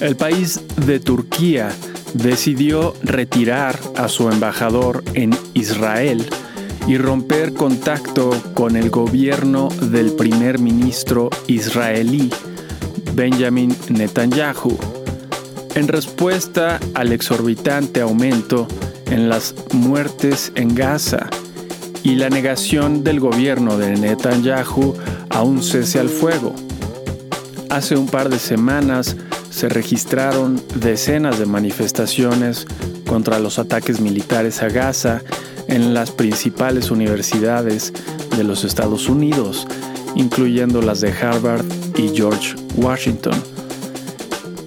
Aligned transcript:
El 0.00 0.16
país 0.16 0.60
de 0.86 0.98
Turquía 0.98 1.70
decidió 2.14 2.94
retirar 3.02 3.78
a 3.96 4.08
su 4.08 4.30
embajador 4.30 5.04
en 5.12 5.36
Israel 5.52 6.26
y 6.86 6.96
romper 6.96 7.52
contacto 7.52 8.30
con 8.54 8.76
el 8.76 8.88
gobierno 8.88 9.68
del 9.82 10.12
primer 10.12 10.58
ministro 10.58 11.28
israelí, 11.48 12.30
Benjamin 13.14 13.76
Netanyahu, 13.90 14.78
en 15.74 15.86
respuesta 15.86 16.80
al 16.94 17.12
exorbitante 17.12 18.00
aumento 18.00 18.66
en 19.10 19.28
las 19.28 19.54
muertes 19.72 20.50
en 20.54 20.74
Gaza 20.74 21.28
y 22.02 22.14
la 22.14 22.30
negación 22.30 23.04
del 23.04 23.20
gobierno 23.20 23.76
de 23.76 23.98
Netanyahu 23.98 24.94
a 25.28 25.42
un 25.42 25.62
cese 25.62 26.00
al 26.00 26.08
fuego. 26.08 26.54
Hace 27.68 27.96
un 27.96 28.06
par 28.06 28.30
de 28.30 28.38
semanas 28.38 29.14
se 29.60 29.68
registraron 29.68 30.58
decenas 30.76 31.38
de 31.38 31.44
manifestaciones 31.44 32.66
contra 33.06 33.38
los 33.38 33.58
ataques 33.58 34.00
militares 34.00 34.62
a 34.62 34.70
Gaza 34.70 35.20
en 35.68 35.92
las 35.92 36.12
principales 36.12 36.90
universidades 36.90 37.92
de 38.38 38.42
los 38.42 38.64
Estados 38.64 39.10
Unidos, 39.10 39.68
incluyendo 40.14 40.80
las 40.80 41.02
de 41.02 41.12
Harvard 41.12 41.66
y 41.94 42.08
George 42.08 42.54
Washington. 42.76 43.34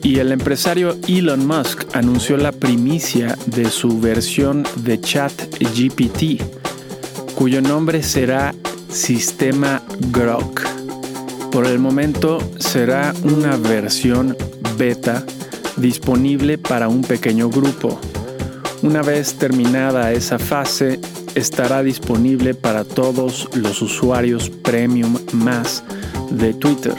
Y 0.03 0.19
el 0.19 0.31
empresario 0.31 0.95
Elon 1.07 1.47
Musk 1.47 1.85
anunció 1.95 2.37
la 2.37 2.51
primicia 2.51 3.35
de 3.47 3.71
su 3.71 3.99
versión 3.99 4.63
de 4.75 5.01
ChatGPT, 5.01 6.39
cuyo 7.33 7.63
nombre 7.63 8.03
será 8.03 8.53
Sistema 8.89 9.81
Grok. 10.11 10.61
Por 11.51 11.65
el 11.65 11.79
momento 11.79 12.37
será 12.59 13.11
una 13.23 13.57
versión 13.57 14.37
beta 14.77 15.25
disponible 15.77 16.57
para 16.57 16.87
un 16.87 17.01
pequeño 17.01 17.49
grupo. 17.49 17.99
Una 18.81 19.01
vez 19.01 19.35
terminada 19.35 20.11
esa 20.11 20.37
fase, 20.39 20.99
estará 21.35 21.81
disponible 21.83 22.53
para 22.53 22.83
todos 22.83 23.49
los 23.55 23.81
usuarios 23.81 24.49
premium 24.49 25.17
más 25.31 25.83
de 26.29 26.53
Twitter. 26.53 26.95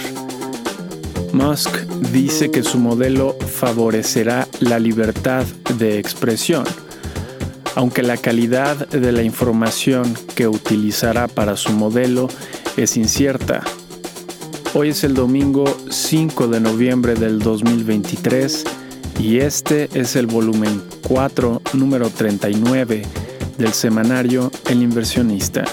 Musk 1.32 1.76
dice 2.12 2.50
que 2.50 2.62
su 2.62 2.78
modelo 2.78 3.36
favorecerá 3.38 4.46
la 4.60 4.78
libertad 4.78 5.44
de 5.78 5.98
expresión, 5.98 6.64
aunque 7.74 8.02
la 8.02 8.16
calidad 8.16 8.88
de 8.88 9.12
la 9.12 9.22
información 9.22 10.14
que 10.36 10.46
utilizará 10.46 11.26
para 11.26 11.56
su 11.56 11.72
modelo 11.72 12.28
es 12.76 12.96
incierta. 12.96 13.62
Hoy 14.76 14.88
es 14.88 15.04
el 15.04 15.14
domingo 15.14 15.66
5 15.88 16.48
de 16.48 16.58
noviembre 16.58 17.14
del 17.14 17.38
2023 17.38 18.64
y 19.20 19.38
este 19.38 19.88
es 19.94 20.16
el 20.16 20.26
volumen 20.26 20.82
4, 21.06 21.62
número 21.74 22.10
39 22.10 23.02
del 23.56 23.72
semanario 23.72 24.50
El 24.68 24.82
inversionista. 24.82 25.64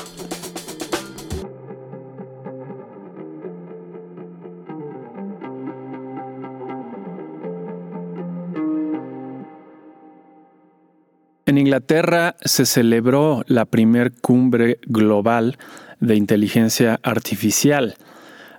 En 11.47 11.57
Inglaterra 11.57 12.35
se 12.45 12.67
celebró 12.67 13.41
la 13.47 13.65
primer 13.65 14.13
cumbre 14.13 14.77
global 14.85 15.57
de 15.99 16.15
inteligencia 16.15 16.99
artificial 17.01 17.95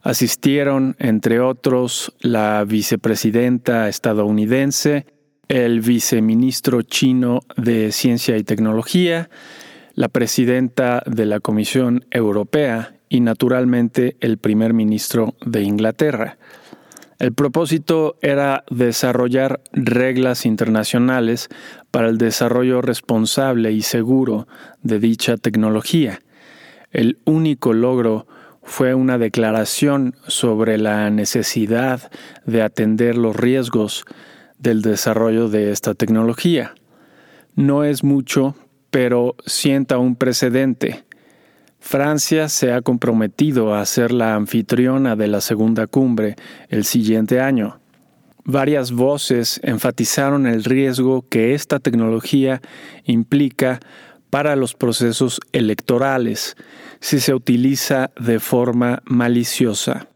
Asistieron, 0.02 0.96
entre 0.98 1.38
otros, 1.38 2.12
la 2.20 2.64
vicepresidenta 2.64 3.88
estadounidense, 3.88 5.06
el 5.46 5.80
viceministro 5.80 6.82
chino 6.82 7.40
de 7.56 7.92
Ciencia 7.92 8.36
y 8.36 8.42
Tecnología, 8.42 9.30
la 9.94 10.08
presidenta 10.08 11.04
de 11.06 11.26
la 11.26 11.38
Comisión 11.38 12.04
Europea 12.10 12.94
y, 13.08 13.20
naturalmente, 13.20 14.16
el 14.20 14.38
primer 14.38 14.74
ministro 14.74 15.34
de 15.44 15.62
Inglaterra. 15.62 16.36
El 17.20 17.32
propósito 17.32 18.16
era 18.22 18.64
desarrollar 18.70 19.60
reglas 19.70 20.46
internacionales 20.46 21.48
para 21.92 22.08
el 22.08 22.18
desarrollo 22.18 22.82
responsable 22.82 23.70
y 23.70 23.82
seguro 23.82 24.48
de 24.82 24.98
dicha 24.98 25.36
tecnología. 25.36 26.18
El 26.90 27.18
único 27.24 27.72
logro 27.72 28.26
fue 28.62 28.94
una 28.94 29.18
declaración 29.18 30.14
sobre 30.26 30.78
la 30.78 31.10
necesidad 31.10 32.10
de 32.46 32.62
atender 32.62 33.16
los 33.16 33.36
riesgos 33.36 34.04
del 34.58 34.82
desarrollo 34.82 35.48
de 35.48 35.72
esta 35.72 35.94
tecnología. 35.94 36.74
No 37.56 37.84
es 37.84 38.04
mucho, 38.04 38.54
pero 38.90 39.36
sienta 39.46 39.98
un 39.98 40.16
precedente. 40.16 41.04
Francia 41.80 42.48
se 42.48 42.72
ha 42.72 42.80
comprometido 42.80 43.74
a 43.74 43.84
ser 43.84 44.12
la 44.12 44.36
anfitriona 44.36 45.16
de 45.16 45.26
la 45.26 45.40
segunda 45.40 45.88
cumbre 45.88 46.36
el 46.68 46.84
siguiente 46.84 47.40
año. 47.40 47.80
Varias 48.44 48.92
voces 48.92 49.60
enfatizaron 49.64 50.46
el 50.46 50.64
riesgo 50.64 51.24
que 51.28 51.54
esta 51.54 51.80
tecnología 51.80 52.60
implica 53.04 53.80
para 54.32 54.56
los 54.56 54.72
procesos 54.72 55.42
electorales 55.52 56.56
si 57.00 57.20
se 57.20 57.34
utiliza 57.34 58.12
de 58.18 58.40
forma 58.40 59.02
maliciosa. 59.04 60.08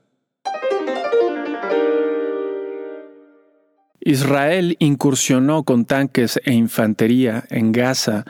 Israel 4.01 4.77
incursionó 4.79 5.65
con 5.65 5.85
tanques 5.85 6.41
e 6.47 6.55
infantería 6.55 7.45
en 7.51 7.73
Gaza 7.73 8.25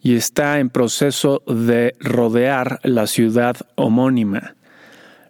y 0.00 0.14
está 0.14 0.60
en 0.60 0.70
proceso 0.70 1.42
de 1.48 1.96
rodear 1.98 2.78
la 2.84 3.08
ciudad 3.08 3.56
homónima. 3.74 4.54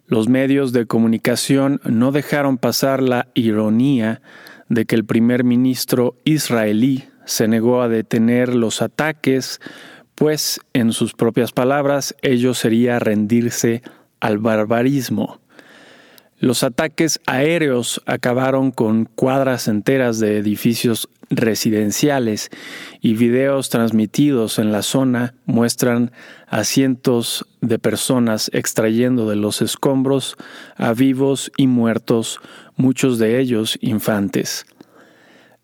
Los 0.05 0.29
medios 0.29 0.71
de 0.71 0.85
comunicación 0.85 1.81
no 1.83 2.11
dejaron 2.11 2.59
pasar 2.59 3.01
la 3.01 3.27
ironía 3.33 4.21
de 4.69 4.85
que 4.85 4.95
el 4.95 5.05
primer 5.05 5.43
ministro 5.43 6.15
israelí 6.25 7.05
se 7.25 7.47
negó 7.47 7.81
a 7.81 7.89
detener 7.89 8.53
los 8.53 8.83
ataques 8.83 9.59
pues, 10.15 10.59
en 10.73 10.93
sus 10.93 11.13
propias 11.13 11.51
palabras, 11.51 12.15
ello 12.21 12.53
sería 12.53 12.99
rendirse 12.99 13.83
al 14.19 14.37
barbarismo. 14.37 15.39
Los 16.39 16.63
ataques 16.63 17.21
aéreos 17.25 18.01
acabaron 18.05 18.71
con 18.71 19.05
cuadras 19.05 19.67
enteras 19.67 20.19
de 20.19 20.37
edificios 20.37 21.09
residenciales 21.29 22.49
y 23.01 23.13
videos 23.15 23.69
transmitidos 23.69 24.59
en 24.59 24.71
la 24.71 24.81
zona 24.81 25.33
muestran 25.45 26.11
a 26.47 26.63
cientos 26.63 27.45
de 27.61 27.79
personas 27.79 28.51
extrayendo 28.53 29.29
de 29.29 29.37
los 29.37 29.61
escombros 29.61 30.35
a 30.75 30.93
vivos 30.93 31.51
y 31.57 31.67
muertos, 31.67 32.39
muchos 32.75 33.17
de 33.17 33.39
ellos 33.39 33.77
infantes. 33.81 34.65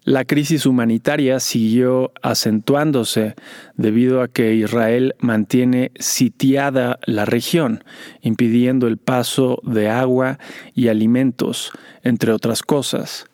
La 0.03 0.25
crisis 0.25 0.65
humanitaria 0.65 1.39
siguió 1.39 2.11
acentuándose 2.23 3.35
debido 3.75 4.23
a 4.23 4.29
que 4.29 4.55
Israel 4.55 5.13
mantiene 5.19 5.91
sitiada 5.99 6.97
la 7.05 7.25
región, 7.25 7.83
impidiendo 8.21 8.87
el 8.87 8.97
paso 8.97 9.59
de 9.63 9.89
agua 9.89 10.39
y 10.73 10.87
alimentos, 10.87 11.71
entre 12.01 12.31
otras 12.31 12.63
cosas. 12.63 13.25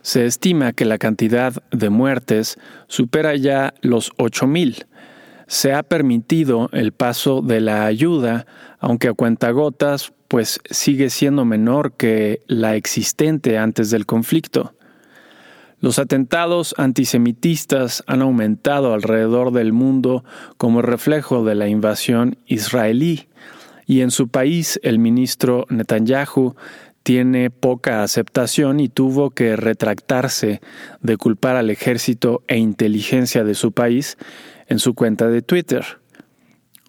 Se 0.00 0.24
estima 0.24 0.72
que 0.72 0.86
la 0.86 0.96
cantidad 0.96 1.52
de 1.72 1.90
muertes 1.90 2.56
supera 2.86 3.36
ya 3.36 3.74
los 3.82 4.10
8.000. 4.16 4.86
Se 5.46 5.74
ha 5.74 5.82
permitido 5.82 6.70
el 6.72 6.92
paso 6.92 7.42
de 7.42 7.60
la 7.60 7.84
ayuda, 7.84 8.46
aunque 8.78 9.08
a 9.08 9.12
cuentagotas, 9.12 10.14
pues 10.28 10.60
sigue 10.70 11.10
siendo 11.10 11.44
menor 11.44 11.92
que 11.92 12.40
la 12.46 12.76
existente 12.76 13.58
antes 13.58 13.90
del 13.90 14.06
conflicto. 14.06 14.72
Los 15.80 16.00
atentados 16.00 16.74
antisemitistas 16.76 18.02
han 18.08 18.20
aumentado 18.20 18.94
alrededor 18.94 19.52
del 19.52 19.72
mundo 19.72 20.24
como 20.56 20.82
reflejo 20.82 21.44
de 21.44 21.54
la 21.54 21.68
invasión 21.68 22.36
israelí, 22.46 23.28
y 23.86 24.00
en 24.00 24.10
su 24.10 24.28
país 24.28 24.80
el 24.82 24.98
ministro 24.98 25.66
Netanyahu 25.70 26.56
tiene 27.04 27.50
poca 27.50 28.02
aceptación 28.02 28.80
y 28.80 28.88
tuvo 28.88 29.30
que 29.30 29.56
retractarse 29.56 30.60
de 31.00 31.16
culpar 31.16 31.56
al 31.56 31.70
ejército 31.70 32.42
e 32.48 32.58
inteligencia 32.58 33.44
de 33.44 33.54
su 33.54 33.72
país 33.72 34.18
en 34.66 34.80
su 34.80 34.94
cuenta 34.94 35.28
de 35.28 35.42
Twitter. 35.42 35.84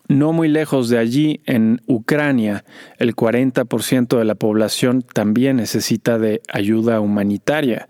No 0.10 0.34
muy 0.34 0.48
lejos 0.48 0.90
de 0.90 0.98
allí, 0.98 1.42
en 1.46 1.82
Ucrania, 1.86 2.66
el 2.98 3.16
40% 3.16 4.18
de 4.18 4.26
la 4.26 4.34
población 4.34 5.04
también 5.04 5.58
necesita 5.58 6.18
de 6.18 6.42
ayuda 6.52 7.00
humanitaria 7.00 7.88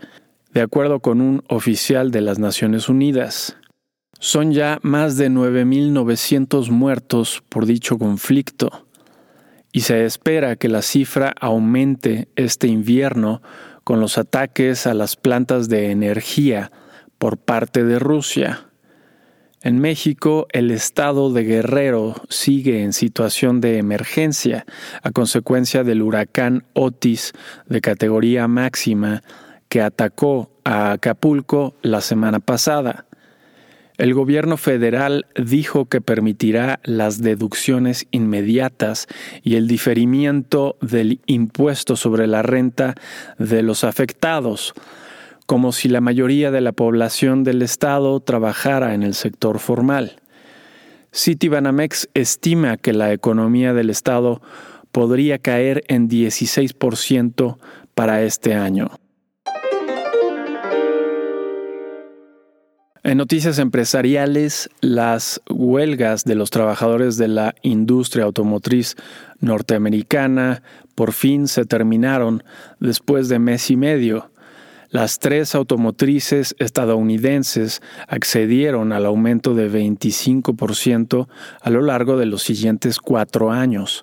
de 0.54 0.62
acuerdo 0.62 1.00
con 1.00 1.22
un 1.22 1.44
oficial 1.48 2.12
de 2.12 2.22
las 2.22 2.40
Naciones 2.40 2.90
Unidas. 2.90 3.58
Son 4.20 4.52
ya 4.52 4.80
más 4.82 5.18
de 5.18 5.30
9.900 5.30 6.70
muertos 6.70 7.44
por 7.50 7.66
dicho 7.66 7.98
conflicto. 7.98 8.86
y 9.72 9.82
se 9.82 10.04
espera 10.04 10.56
que 10.56 10.68
la 10.68 10.82
cifra 10.82 11.32
aumente 11.40 12.28
este 12.36 12.66
invierno 12.68 13.44
con 13.84 14.00
los 14.00 14.18
ataques 14.18 14.88
a 14.88 14.96
las 14.96 15.16
plantas 15.16 15.70
de 15.70 15.92
energía 15.92 16.72
por 17.20 17.38
parte 17.38 17.84
de 17.84 18.00
Rusia. 18.00 18.70
En 19.62 19.80
México, 19.80 20.48
el 20.54 20.72
estado 20.72 21.32
de 21.32 21.44
Guerrero 21.44 22.16
sigue 22.30 22.82
en 22.82 22.94
situación 22.94 23.62
de 23.62 23.78
emergencia 23.78 24.66
a 25.04 25.12
consecuencia 25.12 25.84
del 25.84 26.02
huracán 26.02 26.66
Otis 26.74 27.34
de 27.68 27.82
categoría 27.82 28.48
máxima 28.48 29.22
que 29.70 29.82
atacó 29.82 30.52
a 30.64 30.92
Acapulco 30.92 31.76
la 31.82 32.02
semana 32.02 32.40
pasada. 32.40 33.06
El 33.98 34.14
gobierno 34.14 34.56
federal 34.58 35.28
dijo 35.36 35.86
que 35.86 36.00
permitirá 36.00 36.80
las 36.84 37.22
deducciones 37.22 38.08
inmediatas 38.12 39.08
y 39.44 39.56
el 39.56 39.68
diferimiento 39.68 40.78
del 40.82 41.20
impuesto 41.26 41.98
sobre 41.98 42.26
la 42.26 42.42
renta 42.42 42.96
de 43.38 43.62
los 43.62 43.84
afectados, 43.84 44.74
como 45.46 45.74
si 45.74 45.90
la 45.90 46.00
mayoría 46.00 46.50
de 46.50 46.62
la 46.62 46.72
población 46.72 47.44
del 47.44 47.62
Estado 47.62 48.20
trabajara 48.22 48.94
en 48.94 49.04
el 49.04 49.14
sector 49.16 49.60
formal. 49.60 50.22
Citibanamex 51.14 52.08
estima 52.14 52.78
que 52.78 52.94
la 52.94 53.12
economía 53.12 53.74
del 53.74 53.90
Estado 53.90 54.42
podría 54.94 55.40
caer 55.40 55.84
en 55.88 56.08
16% 56.08 57.58
para 57.96 58.24
este 58.24 58.54
año. 58.56 58.92
En 63.02 63.18
noticias 63.18 63.60
empresariales, 63.60 64.70
las 64.82 65.42
huelgas 65.50 66.26
de 66.26 66.36
los 66.36 66.50
trabajadores 66.50 67.18
de 67.18 67.30
la 67.30 67.56
industria 67.62 68.26
automotriz 68.26 68.98
norteamericana 69.40 70.64
por 70.96 71.14
fin 71.14 71.48
se 71.48 71.64
terminaron 71.64 72.44
después 72.82 73.30
de 73.30 73.40
mes 73.40 73.72
y 73.72 73.78
medio. 73.78 74.32
Las 74.90 75.20
tres 75.20 75.56
automotrices 75.56 76.56
estadounidenses 76.60 77.82
accedieron 78.10 78.92
al 78.92 79.06
aumento 79.06 79.56
de 79.56 79.72
25% 79.72 81.28
a 81.62 81.70
lo 81.70 81.82
largo 81.82 82.18
de 82.18 82.26
los 82.26 82.44
siguientes 82.44 83.00
cuatro 83.00 83.52
años. 83.52 84.02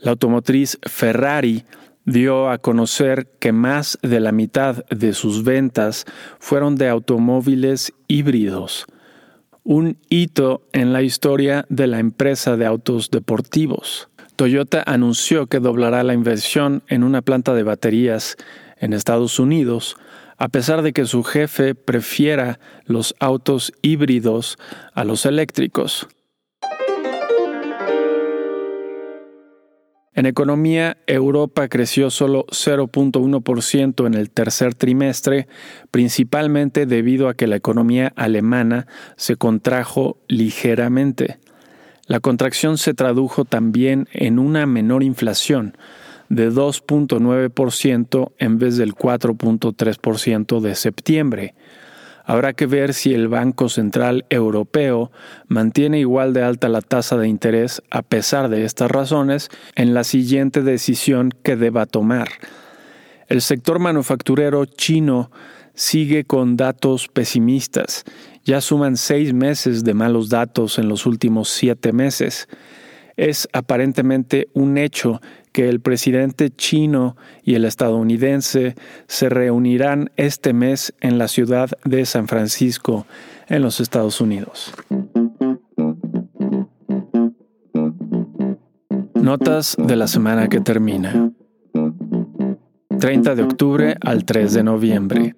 La 0.00 0.10
automotriz 0.10 0.78
Ferrari 0.82 1.64
dio 2.08 2.48
a 2.48 2.58
conocer 2.58 3.28
que 3.38 3.52
más 3.52 3.98
de 4.02 4.20
la 4.20 4.32
mitad 4.32 4.84
de 4.86 5.12
sus 5.12 5.44
ventas 5.44 6.06
fueron 6.38 6.76
de 6.76 6.88
automóviles 6.88 7.92
híbridos, 8.08 8.86
un 9.62 9.98
hito 10.08 10.62
en 10.72 10.94
la 10.94 11.02
historia 11.02 11.66
de 11.68 11.86
la 11.86 11.98
empresa 11.98 12.56
de 12.56 12.64
autos 12.64 13.10
deportivos. 13.10 14.08
Toyota 14.36 14.82
anunció 14.86 15.48
que 15.48 15.60
doblará 15.60 16.02
la 16.02 16.14
inversión 16.14 16.82
en 16.88 17.04
una 17.04 17.20
planta 17.20 17.52
de 17.52 17.64
baterías 17.64 18.36
en 18.78 18.94
Estados 18.94 19.38
Unidos, 19.38 19.96
a 20.38 20.48
pesar 20.48 20.82
de 20.82 20.92
que 20.92 21.04
su 21.04 21.24
jefe 21.24 21.74
prefiera 21.74 22.58
los 22.86 23.14
autos 23.18 23.72
híbridos 23.82 24.56
a 24.94 25.04
los 25.04 25.26
eléctricos. 25.26 26.08
En 30.18 30.26
economía, 30.26 30.96
Europa 31.06 31.68
creció 31.68 32.10
solo 32.10 32.44
0.1% 32.46 34.04
en 34.04 34.14
el 34.14 34.30
tercer 34.30 34.74
trimestre, 34.74 35.46
principalmente 35.92 36.86
debido 36.86 37.28
a 37.28 37.34
que 37.34 37.46
la 37.46 37.54
economía 37.54 38.12
alemana 38.16 38.88
se 39.14 39.36
contrajo 39.36 40.18
ligeramente. 40.26 41.38
La 42.06 42.18
contracción 42.18 42.78
se 42.78 42.94
tradujo 42.94 43.44
también 43.44 44.08
en 44.10 44.40
una 44.40 44.66
menor 44.66 45.04
inflación, 45.04 45.76
de 46.28 46.50
2.9% 46.50 48.32
en 48.38 48.58
vez 48.58 48.76
del 48.76 48.96
4.3% 48.96 50.60
de 50.60 50.74
septiembre, 50.74 51.54
Habrá 52.28 52.52
que 52.52 52.66
ver 52.66 52.92
si 52.92 53.14
el 53.14 53.26
Banco 53.26 53.70
Central 53.70 54.26
Europeo 54.28 55.10
mantiene 55.46 55.98
igual 55.98 56.34
de 56.34 56.42
alta 56.42 56.68
la 56.68 56.82
tasa 56.82 57.16
de 57.16 57.26
interés 57.26 57.82
a 57.90 58.02
pesar 58.02 58.50
de 58.50 58.66
estas 58.66 58.90
razones 58.90 59.48
en 59.76 59.94
la 59.94 60.04
siguiente 60.04 60.60
decisión 60.60 61.32
que 61.42 61.56
deba 61.56 61.86
tomar. 61.86 62.28
El 63.28 63.40
sector 63.40 63.78
manufacturero 63.78 64.66
chino 64.66 65.30
sigue 65.72 66.24
con 66.24 66.58
datos 66.58 67.08
pesimistas. 67.08 68.04
Ya 68.44 68.60
suman 68.60 68.98
seis 68.98 69.32
meses 69.32 69.82
de 69.82 69.94
malos 69.94 70.28
datos 70.28 70.78
en 70.78 70.86
los 70.90 71.06
últimos 71.06 71.48
siete 71.48 71.94
meses. 71.94 72.46
Es 73.16 73.48
aparentemente 73.54 74.48
un 74.52 74.76
hecho 74.76 75.22
que 75.58 75.68
el 75.68 75.80
presidente 75.80 76.50
chino 76.50 77.16
y 77.42 77.56
el 77.56 77.64
estadounidense 77.64 78.76
se 79.08 79.28
reunirán 79.28 80.12
este 80.16 80.52
mes 80.52 80.94
en 81.00 81.18
la 81.18 81.26
ciudad 81.26 81.70
de 81.84 82.06
San 82.06 82.28
Francisco, 82.28 83.06
en 83.48 83.62
los 83.62 83.80
Estados 83.80 84.20
Unidos. 84.20 84.72
Notas 89.14 89.76
de 89.76 89.96
la 89.96 90.06
semana 90.06 90.48
que 90.48 90.60
termina. 90.60 91.32
30 93.00 93.34
de 93.34 93.42
octubre 93.42 93.96
al 94.00 94.24
3 94.24 94.54
de 94.54 94.62
noviembre. 94.62 95.34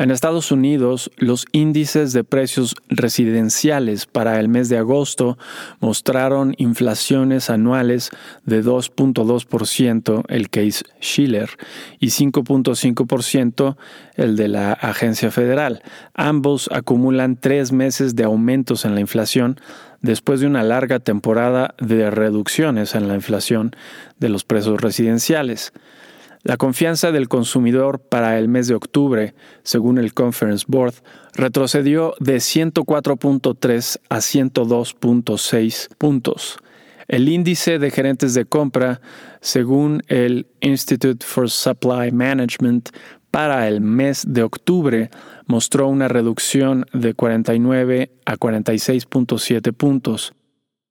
En 0.00 0.10
Estados 0.10 0.50
Unidos, 0.50 1.10
los 1.18 1.44
índices 1.52 2.14
de 2.14 2.24
precios 2.24 2.74
residenciales 2.88 4.06
para 4.06 4.40
el 4.40 4.48
mes 4.48 4.70
de 4.70 4.78
agosto 4.78 5.36
mostraron 5.78 6.54
inflaciones 6.56 7.50
anuales 7.50 8.08
de 8.46 8.64
2.2% 8.64 10.24
el 10.28 10.48
case 10.48 10.86
Schiller 11.02 11.50
y 11.98 12.06
5.5% 12.06 13.76
el 14.14 14.36
de 14.36 14.48
la 14.48 14.72
agencia 14.72 15.30
federal. 15.30 15.82
Ambos 16.14 16.70
acumulan 16.72 17.36
tres 17.38 17.70
meses 17.70 18.16
de 18.16 18.24
aumentos 18.24 18.86
en 18.86 18.94
la 18.94 19.02
inflación 19.02 19.60
después 20.00 20.40
de 20.40 20.46
una 20.46 20.62
larga 20.62 21.00
temporada 21.00 21.74
de 21.78 22.10
reducciones 22.10 22.94
en 22.94 23.06
la 23.06 23.16
inflación 23.16 23.76
de 24.18 24.30
los 24.30 24.44
precios 24.44 24.80
residenciales. 24.80 25.74
La 26.42 26.56
confianza 26.56 27.12
del 27.12 27.28
consumidor 27.28 28.00
para 28.00 28.38
el 28.38 28.48
mes 28.48 28.66
de 28.66 28.74
octubre, 28.74 29.34
según 29.62 29.98
el 29.98 30.14
Conference 30.14 30.64
Board, 30.66 30.94
retrocedió 31.34 32.14
de 32.18 32.36
104.3 32.36 34.00
a 34.08 34.16
102.6 34.16 35.88
puntos. 35.98 36.56
El 37.08 37.28
índice 37.28 37.78
de 37.78 37.90
gerentes 37.90 38.32
de 38.32 38.46
compra, 38.46 39.02
según 39.42 40.02
el 40.06 40.46
Institute 40.60 41.26
for 41.26 41.50
Supply 41.50 42.10
Management, 42.10 42.88
para 43.30 43.68
el 43.68 43.82
mes 43.82 44.24
de 44.26 44.42
octubre 44.42 45.10
mostró 45.46 45.88
una 45.88 46.08
reducción 46.08 46.86
de 46.94 47.12
49 47.12 48.12
a 48.24 48.36
46.7 48.36 49.72
puntos. 49.74 50.32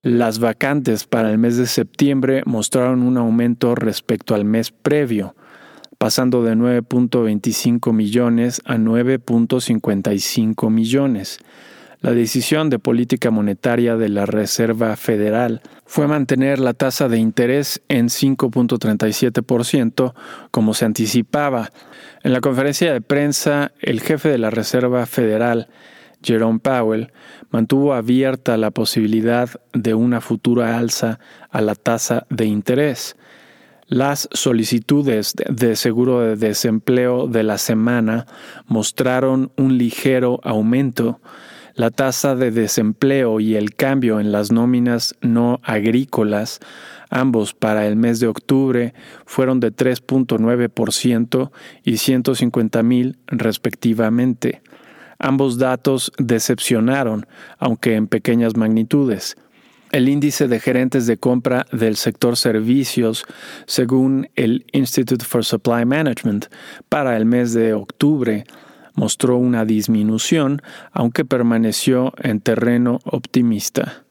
Las 0.01 0.39
vacantes 0.39 1.03
para 1.03 1.29
el 1.29 1.37
mes 1.37 1.57
de 1.57 1.67
septiembre 1.67 2.43
mostraron 2.45 3.01
un 3.01 3.17
aumento 3.17 3.75
respecto 3.75 4.33
al 4.33 4.45
mes 4.45 4.71
previo, 4.71 5.35
pasando 5.97 6.41
de 6.41 6.55
9.25 6.55 7.91
millones 7.91 8.61
a 8.63 8.77
9.55 8.77 10.69
millones. 10.69 11.39
La 11.99 12.11
decisión 12.11 12.69
de 12.69 12.79
política 12.79 13.29
monetaria 13.29 13.97
de 13.97 14.07
la 14.07 14.25
Reserva 14.25 14.95
Federal 14.95 15.61
fue 15.85 16.07
mantener 16.07 16.59
la 16.59 16.73
tasa 16.73 17.09
de 17.09 17.17
interés 17.17 17.81
en 17.89 18.07
5.37%, 18.07 20.13
como 20.49 20.73
se 20.73 20.85
anticipaba. 20.85 21.73
En 22.23 22.31
la 22.31 22.39
conferencia 22.39 22.93
de 22.93 23.01
prensa, 23.01 23.73
el 23.81 23.99
jefe 23.99 24.29
de 24.29 24.37
la 24.37 24.49
Reserva 24.49 25.05
Federal, 25.05 25.67
Jerome 26.23 26.59
Powell, 26.59 27.11
mantuvo 27.49 27.93
abierta 27.93 28.57
la 28.57 28.71
posibilidad 28.71 29.49
de 29.73 29.93
una 29.93 30.21
futura 30.21 30.77
alza 30.77 31.19
a 31.49 31.61
la 31.61 31.75
tasa 31.75 32.25
de 32.29 32.45
interés. 32.45 33.15
Las 33.87 34.29
solicitudes 34.33 35.33
de 35.49 35.75
seguro 35.75 36.19
de 36.21 36.35
desempleo 36.35 37.27
de 37.27 37.41
la 37.41 37.57
semana 37.57 38.27
mostraron 38.67 39.51
un 39.57 39.79
ligero 39.79 40.39
aumento. 40.43 41.19
La 41.73 41.89
tasa 41.89 42.35
de 42.35 42.51
desempleo 42.51 43.39
y 43.39 43.55
el 43.55 43.73
cambio 43.73 44.19
en 44.19 44.31
las 44.31 44.51
nóminas 44.51 45.15
no 45.21 45.59
agrícolas, 45.63 46.59
ambos 47.09 47.55
para 47.55 47.87
el 47.87 47.95
mes 47.95 48.19
de 48.19 48.27
octubre, 48.27 48.93
fueron 49.25 49.59
de 49.59 49.73
3.9% 49.75 51.51
y 51.83 51.97
150 51.97 52.83
mil 52.83 53.17
respectivamente. 53.25 54.61
Ambos 55.19 55.57
datos 55.57 56.11
decepcionaron, 56.17 57.25
aunque 57.57 57.95
en 57.95 58.07
pequeñas 58.07 58.55
magnitudes. 58.55 59.35
El 59.91 60.07
índice 60.07 60.47
de 60.47 60.59
gerentes 60.59 61.07
de 61.07 61.17
compra 61.17 61.65
del 61.71 61.97
sector 61.97 62.37
servicios, 62.37 63.25
según 63.65 64.29
el 64.35 64.65
Institute 64.71 65.25
for 65.25 65.43
Supply 65.43 65.83
Management, 65.85 66.45
para 66.87 67.17
el 67.17 67.25
mes 67.25 67.53
de 67.53 67.73
octubre, 67.73 68.45
mostró 68.93 69.37
una 69.37 69.65
disminución, 69.65 70.61
aunque 70.91 71.25
permaneció 71.25 72.13
en 72.21 72.39
terreno 72.39 72.99
optimista. 73.03 74.03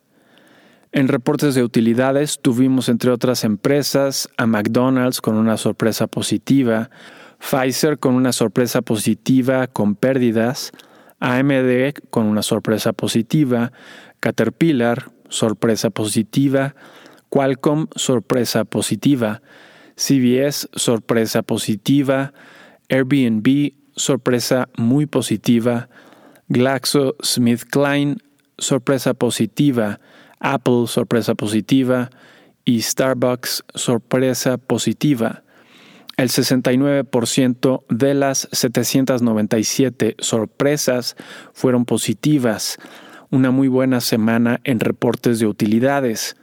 En 0.93 1.09
reportes 1.09 1.55
de 1.55 1.62
utilidades 1.62 2.41
tuvimos 2.41 2.88
entre 2.88 3.11
otras 3.11 3.45
empresas 3.45 4.29
a 4.37 4.47
McDonald's 4.47 5.21
con 5.21 5.37
una 5.37 5.57
sorpresa 5.57 6.07
positiva, 6.07 6.91
Pfizer 7.38 7.99
con 7.99 8.15
una 8.15 8.33
sorpresa 8.33 8.83
positiva 8.83 9.69
con 9.69 9.95
pérdidas, 9.95 10.73
AMD 11.21 12.09
con 12.11 12.27
una 12.27 12.43
sorpresa 12.43 12.93
positiva, 12.93 13.73
Caterpillar, 14.21 15.11
sorpresa 15.29 15.91
positiva, 15.91 16.75
Qualcomm, 17.29 17.87
sorpresa 17.95 18.65
positiva, 18.65 19.43
CBS, 19.97 20.69
sorpresa 20.75 21.43
positiva, 21.43 22.33
Airbnb, 22.89 23.73
sorpresa 23.97 24.69
muy 24.77 25.07
positiva, 25.07 25.89
GlaxoSmithKline, 26.49 28.17
sorpresa 28.57 29.13
positiva, 29.15 30.01
Apple, 30.41 30.87
sorpresa 30.87 31.35
positiva, 31.35 32.11
y 32.69 32.83
Starbucks, 32.83 33.65
sorpresa 33.75 34.59
positiva. 34.59 35.43
El 36.19 36.29
69% 36.31 37.85
de 37.89 38.15
las 38.15 38.49
797 38.51 40.17
sorpresas 40.19 41.17
fueron 41.53 41.85
positivas. 41.85 42.79
Una 43.31 43.53
muy 43.53 43.69
buena 43.69 44.01
semana 44.01 44.61
en 44.65 44.81
reportes 44.81 45.39
de 45.39 45.47
utilidades. 45.47 46.35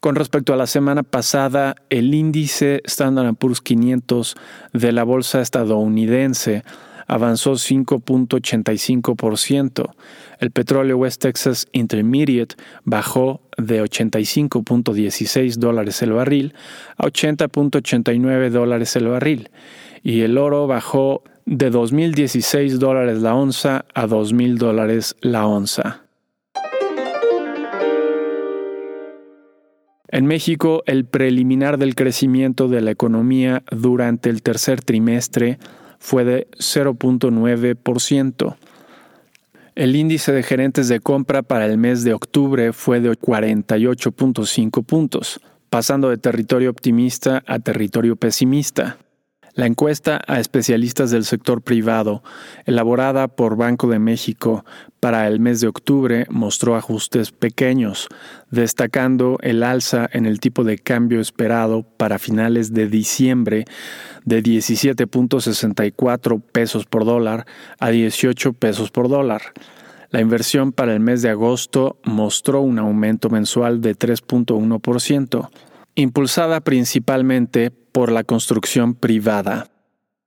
Con 0.00 0.14
respecto 0.14 0.54
a 0.54 0.56
la 0.56 0.66
semana 0.66 1.02
pasada, 1.02 1.76
el 1.90 2.14
índice 2.14 2.80
Standard 2.86 3.34
Poor's 3.34 3.60
500 3.60 4.36
de 4.72 4.92
la 4.92 5.04
bolsa 5.04 5.42
estadounidense 5.42 6.64
avanzó 7.06 7.52
5.85%. 7.52 9.90
El 10.40 10.50
petróleo 10.52 10.96
West 10.96 11.20
Texas 11.20 11.68
Intermediate 11.72 12.54
bajó 12.84 13.42
de 13.58 13.82
85.16 13.82 15.56
dólares 15.56 16.00
el 16.00 16.12
barril 16.12 16.54
a 16.96 17.04
80.89 17.04 18.48
dólares 18.48 18.96
el 18.96 19.08
barril. 19.08 19.50
Y 20.02 20.22
el 20.22 20.38
oro 20.38 20.66
bajó 20.66 21.22
de 21.44 21.70
2.016 21.70 22.78
dólares 22.78 23.20
la 23.20 23.34
onza 23.34 23.84
a 23.94 24.06
2.000 24.06 24.56
dólares 24.56 25.14
la 25.20 25.46
onza. 25.46 26.04
En 30.08 30.24
México, 30.24 30.82
el 30.86 31.04
preliminar 31.04 31.76
del 31.76 31.94
crecimiento 31.94 32.68
de 32.68 32.80
la 32.80 32.92
economía 32.92 33.62
durante 33.70 34.30
el 34.30 34.42
tercer 34.42 34.80
trimestre 34.80 35.58
fue 35.98 36.24
de 36.24 36.48
0.9%. 36.52 38.56
El 39.74 39.94
índice 39.94 40.32
de 40.32 40.42
gerentes 40.42 40.88
de 40.88 41.00
compra 41.00 41.42
para 41.42 41.66
el 41.66 41.78
mes 41.78 42.02
de 42.02 42.12
octubre 42.12 42.72
fue 42.72 43.00
de 43.00 43.10
48.5 43.10 44.84
puntos, 44.84 45.40
pasando 45.70 46.10
de 46.10 46.18
territorio 46.18 46.70
optimista 46.70 47.42
a 47.46 47.60
territorio 47.60 48.16
pesimista. 48.16 48.98
La 49.54 49.66
encuesta 49.66 50.20
a 50.28 50.38
especialistas 50.38 51.10
del 51.10 51.24
sector 51.24 51.60
privado, 51.62 52.22
elaborada 52.66 53.26
por 53.26 53.56
Banco 53.56 53.88
de 53.88 53.98
México 53.98 54.64
para 55.00 55.26
el 55.26 55.40
mes 55.40 55.60
de 55.60 55.66
octubre, 55.66 56.26
mostró 56.30 56.76
ajustes 56.76 57.32
pequeños, 57.32 58.06
destacando 58.50 59.38
el 59.42 59.64
alza 59.64 60.08
en 60.12 60.26
el 60.26 60.38
tipo 60.38 60.62
de 60.62 60.78
cambio 60.78 61.20
esperado 61.20 61.82
para 61.82 62.20
finales 62.20 62.72
de 62.72 62.86
diciembre 62.86 63.64
de 64.24 64.42
17.64 64.42 66.40
pesos 66.40 66.86
por 66.86 67.04
dólar 67.04 67.44
a 67.80 67.90
18 67.90 68.52
pesos 68.52 68.90
por 68.90 69.08
dólar. 69.08 69.42
La 70.10 70.20
inversión 70.20 70.72
para 70.72 70.92
el 70.92 71.00
mes 71.00 71.22
de 71.22 71.30
agosto 71.30 71.98
mostró 72.04 72.60
un 72.60 72.78
aumento 72.78 73.30
mensual 73.30 73.80
de 73.80 73.96
3.1%, 73.96 75.48
impulsada 76.00 76.60
principalmente 76.60 77.70
por 77.70 78.10
la 78.10 78.24
construcción 78.24 78.94
privada. 78.94 79.68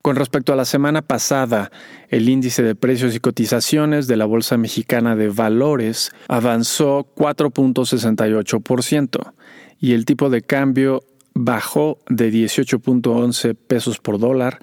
Con 0.02 0.16
respecto 0.18 0.52
a 0.52 0.58
la 0.58 0.66
semana 0.66 1.02
pasada, 1.02 1.72
el 2.10 2.28
índice 2.28 2.62
de 2.62 2.76
precios 2.76 3.16
y 3.16 3.20
cotizaciones 3.20 4.08
de 4.08 4.18
la 4.18 4.26
Bolsa 4.26 4.58
Mexicana 4.58 5.16
de 5.16 5.30
Valores 5.30 6.12
avanzó 6.28 7.08
4.68% 7.16 9.34
y 9.80 9.94
el 9.94 10.04
tipo 10.04 10.30
de 10.30 10.42
cambio 10.42 11.04
bajó 11.34 12.00
de 12.10 12.34
18.11 12.34 13.56
pesos 13.56 14.00
por 14.00 14.20
dólar 14.20 14.60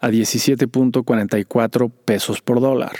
a 0.00 0.10
17.44 0.10 1.92
pesos 2.04 2.42
por 2.42 2.60
dólar. 2.60 2.96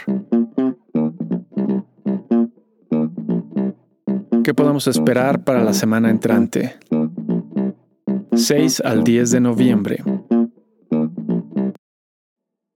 ¿Qué 4.43 4.53
podemos 4.53 4.87
esperar 4.87 5.43
para 5.43 5.63
la 5.63 5.73
semana 5.73 6.09
entrante? 6.09 6.77
6 8.33 8.81
al 8.81 9.03
10 9.03 9.31
de 9.31 9.39
noviembre. 9.41 10.03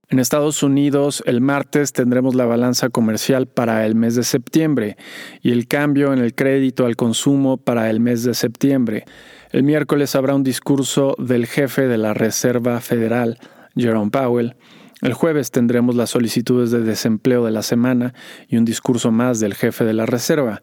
En 0.10 0.20
Estados 0.20 0.64
Unidos, 0.64 1.24
el 1.26 1.42
martes 1.42 1.92
tendremos 1.92 2.36
la 2.36 2.46
balanza 2.46 2.90
comercial 2.90 3.48
para 3.48 3.86
el 3.86 3.96
mes 3.96 4.16
de 4.16 4.24
septiembre 4.24 4.98
y 5.42 5.52
el 5.52 5.68
cambio 5.68 6.14
en 6.14 6.20
el 6.20 6.36
crédito 6.36 6.86
al 6.86 6.96
consumo 6.96 7.58
para 7.58 7.90
el 7.90 8.00
mes 8.00 8.24
de 8.24 8.34
septiembre. 8.34 9.06
El 9.52 9.64
miércoles 9.64 10.16
habrá 10.16 10.36
un 10.36 10.44
discurso 10.44 11.16
del 11.18 11.48
jefe 11.48 11.88
de 11.88 11.98
la 11.98 12.14
Reserva 12.14 12.80
Federal, 12.82 13.40
Jerome 13.76 14.12
Powell. 14.12 14.56
El 15.02 15.14
jueves 15.14 15.52
tendremos 15.52 15.96
las 15.96 16.12
solicitudes 16.12 16.72
de 16.72 16.82
desempleo 16.82 17.44
de 17.46 17.52
la 17.52 17.64
semana 17.64 18.14
y 18.48 18.58
un 18.58 18.66
discurso 18.66 19.12
más 19.12 19.40
del 19.40 19.54
jefe 19.54 19.86
de 19.86 19.94
la 19.94 20.06
Reserva. 20.06 20.62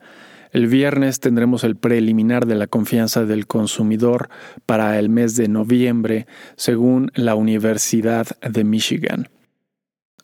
El 0.53 0.67
viernes 0.67 1.19
tendremos 1.19 1.65
el 1.65 1.77
preliminar 1.77 2.47
de 2.47 2.55
la 2.55 2.67
confianza 2.67 3.25
del 3.25 3.47
consumidor 3.47 4.29
para 4.67 4.99
el 4.99 5.09
mes 5.09 5.35
de 5.35 5.49
noviembre, 5.49 6.27
según 6.57 7.11
la 7.15 7.35
Universidad 7.35 8.27
de 8.43 8.63
Michigan. 8.63 9.29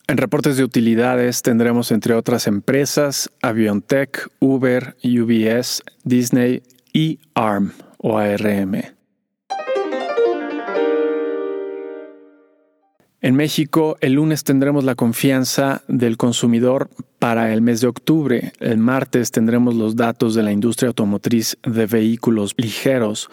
En 0.06 0.18
reportes 0.18 0.58
de 0.58 0.64
utilidades 0.64 1.40
tendremos 1.40 1.90
entre 1.92 2.14
otras 2.14 2.46
empresas 2.46 3.30
Aviontech, 3.40 4.28
Uber, 4.38 4.96
UBS, 5.02 5.82
Disney 6.04 6.62
y 6.92 7.20
ARM 7.34 7.72
o 7.96 8.18
ARM. 8.18 8.97
En 13.20 13.34
México, 13.34 13.96
el 14.00 14.12
lunes 14.12 14.44
tendremos 14.44 14.84
la 14.84 14.94
confianza 14.94 15.82
del 15.88 16.16
consumidor 16.16 16.88
para 17.18 17.52
el 17.52 17.62
mes 17.62 17.80
de 17.80 17.88
octubre. 17.88 18.52
El 18.60 18.78
martes 18.78 19.32
tendremos 19.32 19.74
los 19.74 19.96
datos 19.96 20.36
de 20.36 20.44
la 20.44 20.52
industria 20.52 20.86
automotriz 20.88 21.58
de 21.64 21.86
vehículos 21.86 22.54
ligeros 22.56 23.28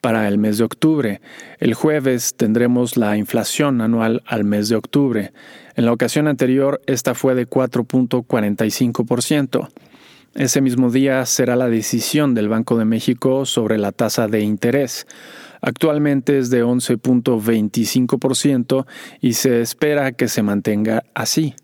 para 0.00 0.26
el 0.26 0.38
mes 0.38 0.58
de 0.58 0.64
octubre. 0.64 1.20
El 1.60 1.74
jueves 1.74 2.34
tendremos 2.36 2.96
la 2.96 3.16
inflación 3.16 3.80
anual 3.80 4.24
al 4.26 4.42
mes 4.42 4.68
de 4.68 4.74
octubre. 4.74 5.32
En 5.76 5.84
la 5.84 5.92
ocasión 5.92 6.26
anterior, 6.26 6.82
esta 6.86 7.14
fue 7.14 7.36
de 7.36 7.48
4.45%. 7.48 9.68
Ese 10.34 10.60
mismo 10.60 10.90
día 10.90 11.24
será 11.26 11.56
la 11.56 11.68
decisión 11.68 12.34
del 12.34 12.48
Banco 12.48 12.76
de 12.78 12.84
México 12.84 13.46
sobre 13.46 13.78
la 13.78 13.92
tasa 13.92 14.26
de 14.26 14.40
interés. 14.40 15.06
Actualmente 15.60 16.38
es 16.38 16.50
de 16.50 16.64
11.25% 16.64 18.86
y 19.20 19.34
se 19.34 19.60
espera 19.60 20.12
que 20.12 20.28
se 20.28 20.42
mantenga 20.42 21.04
así. 21.14 21.54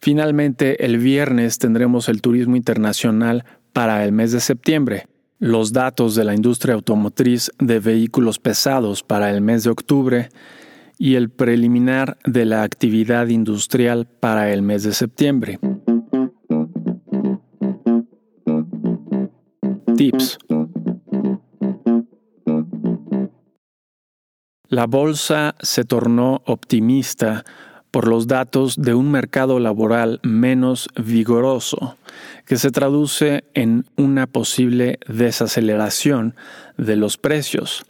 Finalmente, 0.00 0.84
el 0.84 0.98
viernes 0.98 1.58
tendremos 1.58 2.08
el 2.08 2.20
turismo 2.20 2.56
internacional 2.56 3.44
para 3.72 4.04
el 4.04 4.12
mes 4.12 4.32
de 4.32 4.40
septiembre, 4.40 5.06
los 5.38 5.72
datos 5.72 6.14
de 6.14 6.24
la 6.24 6.34
industria 6.34 6.74
automotriz 6.74 7.50
de 7.58 7.80
vehículos 7.80 8.38
pesados 8.38 9.02
para 9.02 9.30
el 9.30 9.40
mes 9.40 9.64
de 9.64 9.70
octubre 9.70 10.28
y 10.98 11.14
el 11.14 11.30
preliminar 11.30 12.18
de 12.26 12.44
la 12.44 12.62
actividad 12.62 13.28
industrial 13.28 14.06
para 14.06 14.52
el 14.52 14.60
mes 14.60 14.82
de 14.82 14.92
septiembre. 14.92 15.58
Tips 19.96 20.38
La 24.70 24.86
bolsa 24.86 25.56
se 25.60 25.82
tornó 25.82 26.42
optimista 26.46 27.44
por 27.90 28.06
los 28.06 28.28
datos 28.28 28.80
de 28.80 28.94
un 28.94 29.10
mercado 29.10 29.58
laboral 29.58 30.20
menos 30.22 30.88
vigoroso, 30.94 31.96
que 32.46 32.56
se 32.56 32.70
traduce 32.70 33.42
en 33.54 33.84
una 33.96 34.28
posible 34.28 35.00
desaceleración 35.08 36.36
de 36.76 36.94
los 36.94 37.18
precios, 37.18 37.84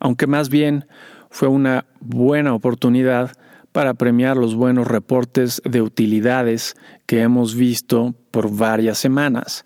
aunque 0.00 0.26
más 0.26 0.48
bien 0.48 0.86
fue 1.30 1.46
una 1.46 1.86
buena 2.00 2.54
oportunidad 2.54 3.30
para 3.70 3.94
premiar 3.94 4.36
los 4.36 4.56
buenos 4.56 4.88
reportes 4.88 5.62
de 5.64 5.80
utilidades 5.80 6.74
que 7.06 7.20
hemos 7.20 7.54
visto 7.54 8.16
por 8.32 8.50
varias 8.50 8.98
semanas 8.98 9.62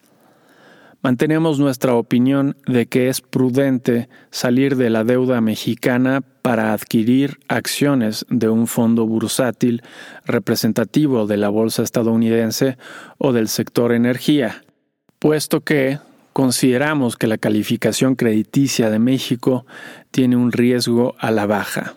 mantenemos 1.02 1.58
nuestra 1.58 1.94
opinión 1.94 2.56
de 2.66 2.86
que 2.86 3.08
es 3.08 3.20
prudente 3.20 4.08
salir 4.30 4.76
de 4.76 4.90
la 4.90 5.04
deuda 5.04 5.40
mexicana 5.40 6.22
para 6.42 6.72
adquirir 6.72 7.38
acciones 7.48 8.26
de 8.28 8.48
un 8.48 8.66
fondo 8.66 9.06
bursátil 9.06 9.82
representativo 10.24 11.26
de 11.26 11.36
la 11.36 11.48
bolsa 11.48 11.82
estadounidense 11.82 12.76
o 13.18 13.32
del 13.32 13.48
sector 13.48 13.92
energía, 13.92 14.62
puesto 15.18 15.60
que, 15.60 15.98
consideramos 16.32 17.16
que 17.16 17.26
la 17.26 17.38
calificación 17.38 18.14
crediticia 18.14 18.88
de 18.88 18.98
México 18.98 19.66
tiene 20.10 20.36
un 20.36 20.52
riesgo 20.52 21.14
a 21.18 21.30
la 21.30 21.46
baja. 21.46 21.96